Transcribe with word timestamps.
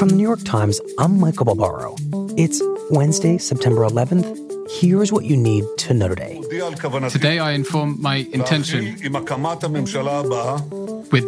From 0.00 0.08
the 0.08 0.14
New 0.14 0.22
York 0.22 0.42
Times, 0.44 0.80
I'm 0.96 1.20
Michael 1.20 1.44
Barbaro. 1.44 1.94
It's 2.34 2.62
Wednesday, 2.90 3.36
September 3.36 3.82
11th. 3.82 4.70
Here's 4.80 5.12
what 5.12 5.26
you 5.26 5.36
need 5.36 5.62
to 5.76 5.92
know 5.92 6.08
today. 6.08 6.40
Today, 7.10 7.38
I 7.38 7.50
inform 7.52 8.00
my 8.00 8.26
intention 8.32 8.96
with 9.02 9.12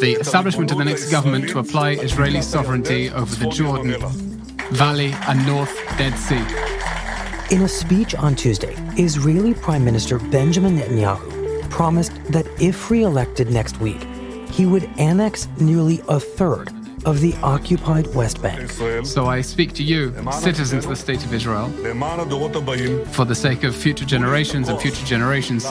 the 0.01 0.17
establishment 0.19 0.73
of 0.73 0.79
the 0.79 0.87
next 0.87 1.11
government 1.11 1.51
to 1.51 1.59
apply 1.59 1.91
Israeli 1.97 2.41
sovereignty 2.41 3.11
over 3.11 3.35
the 3.35 3.51
Jordan 3.51 4.01
Valley 4.71 5.13
and 5.29 5.47
North 5.47 5.77
Dead 5.99 6.17
Sea. 6.17 6.43
In 7.55 7.61
a 7.65 7.69
speech 7.69 8.15
on 8.15 8.35
Tuesday, 8.35 8.75
Israeli 8.97 9.53
Prime 9.53 9.85
Minister 9.85 10.19
Benjamin 10.19 10.79
Netanyahu 10.79 11.69
promised 11.69 12.15
that 12.33 12.47
if 12.59 12.91
re 12.91 13.03
elected 13.03 13.51
next 13.51 13.81
week, 13.83 14.03
he 14.51 14.65
would 14.65 14.89
annex 14.97 15.47
nearly 15.61 16.01
a 16.09 16.19
third 16.19 16.73
of 17.05 17.21
the 17.21 17.35
occupied 17.43 18.07
West 18.15 18.41
Bank. 18.41 18.71
So 19.05 19.27
I 19.27 19.41
speak 19.41 19.73
to 19.75 19.83
you, 19.83 20.15
citizens 20.33 20.85
of 20.85 20.91
the 20.91 20.97
State 20.97 21.25
of 21.25 21.35
Israel, 21.35 21.69
for 21.69 23.25
the 23.25 23.35
sake 23.35 23.65
of 23.65 23.75
future 23.75 24.05
generations 24.05 24.69
and 24.69 24.81
future 24.81 25.05
generations, 25.05 25.67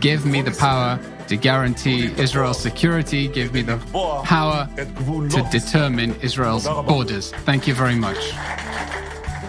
give 0.00 0.24
me 0.24 0.42
the 0.42 0.52
power 0.52 0.98
to 1.28 1.36
guarantee 1.36 2.12
Israel's 2.18 2.60
security, 2.60 3.26
give 3.28 3.52
me 3.52 3.62
the 3.62 3.78
power 4.24 4.68
to 4.76 5.48
determine 5.50 6.14
Israel's 6.20 6.66
borders. 6.66 7.32
Thank 7.44 7.66
you 7.66 7.74
very 7.74 7.96
much. 7.96 8.30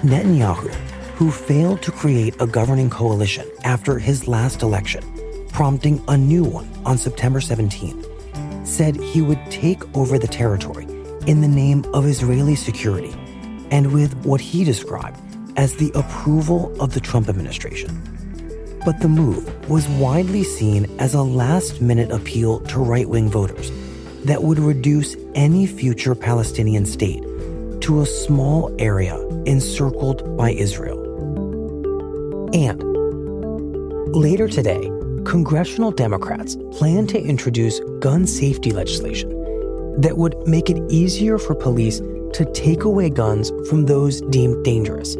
Netanyahu, 0.01 0.73
who 1.15 1.31
failed 1.31 1.81
to 1.83 1.91
create 1.91 2.39
a 2.41 2.47
governing 2.47 2.89
coalition 2.89 3.47
after 3.63 3.99
his 3.99 4.27
last 4.27 4.61
election, 4.61 5.03
prompting 5.51 6.03
a 6.07 6.17
new 6.17 6.43
one 6.43 6.69
on 6.85 6.97
September 6.97 7.39
17th, 7.39 8.05
said 8.67 8.95
he 8.95 9.21
would 9.21 9.39
take 9.49 9.81
over 9.95 10.19
the 10.19 10.27
territory 10.27 10.87
in 11.27 11.41
the 11.41 11.47
name 11.47 11.83
of 11.93 12.07
Israeli 12.07 12.55
security 12.55 13.13
and 13.69 13.93
with 13.93 14.15
what 14.25 14.39
he 14.39 14.63
described 14.63 15.19
as 15.57 15.75
the 15.75 15.91
approval 15.93 16.73
of 16.81 16.93
the 16.93 17.01
Trump 17.01 17.27
administration. 17.27 18.01
But 18.85 19.01
the 19.01 19.09
move 19.09 19.69
was 19.69 19.87
widely 19.89 20.43
seen 20.43 20.85
as 20.99 21.13
a 21.13 21.21
last 21.21 21.81
minute 21.81 22.11
appeal 22.11 22.61
to 22.61 22.79
right 22.79 23.07
wing 23.07 23.29
voters 23.29 23.71
that 24.23 24.41
would 24.41 24.57
reduce 24.57 25.17
any 25.35 25.67
future 25.67 26.15
Palestinian 26.15 26.85
state 26.85 27.21
to 27.81 28.01
a 28.01 28.05
small 28.05 28.73
area 28.79 29.17
encircled 29.45 30.37
by 30.37 30.51
Israel. 30.51 31.03
And 32.53 32.81
later 34.15 34.47
today, 34.47 34.89
congressional 35.25 35.91
Democrats 35.91 36.55
plan 36.71 37.05
to 37.07 37.21
introduce 37.21 37.81
gun 37.99 38.25
safety 38.25 38.71
legislation 38.71 39.36
that 39.97 40.17
would 40.17 40.35
make 40.47 40.69
it 40.69 40.81
easier 40.89 41.37
for 41.37 41.55
police 41.55 41.99
to 42.33 42.49
take 42.53 42.83
away 42.83 43.09
guns 43.09 43.51
from 43.69 43.85
those 43.85 44.21
deemed 44.21 44.63
dangerous, 44.63 45.15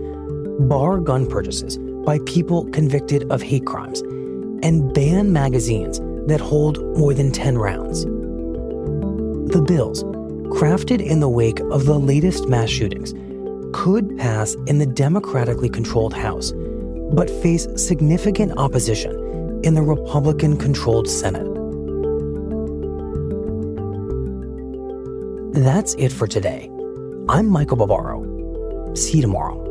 bar 0.60 1.00
gun 1.00 1.26
purchases 1.26 1.78
by 1.78 2.20
people 2.26 2.66
convicted 2.72 3.30
of 3.32 3.42
hate 3.42 3.66
crimes, 3.66 4.02
and 4.64 4.94
ban 4.94 5.34
magazines 5.34 6.00
that 6.28 6.40
hold 6.40 6.80
more 6.98 7.14
than 7.14 7.32
10 7.32 7.58
rounds. 7.58 8.06
The 9.52 9.64
bills, 9.66 10.04
crafted 10.54 11.02
in 11.02 11.20
the 11.20 11.30
wake 11.30 11.60
of 11.60 11.86
the 11.86 12.00
latest 12.00 12.48
mass 12.48 12.70
shootings, 12.70 13.14
could 13.74 14.18
pass 14.18 14.56
in 14.68 14.78
the 14.78 14.86
democratically 14.86 15.70
controlled 15.70 16.14
House, 16.14 16.54
but 17.14 17.30
face 17.30 17.68
significant 17.76 18.58
opposition 18.58 19.12
in 19.64 19.74
the 19.74 19.82
Republican 19.82 20.58
controlled 20.58 21.08
Senate. 21.08 21.57
That's 25.58 25.96
it 25.96 26.12
for 26.12 26.28
today. 26.28 26.70
I'm 27.28 27.50
Michael 27.50 27.78
Barbaro. 27.78 28.94
See 28.94 29.16
you 29.18 29.24
tomorrow. 29.24 29.67